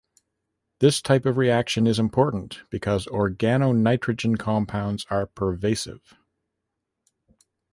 [0.79, 6.15] This type of reaction is important because organonitrogen compounds are pervasive.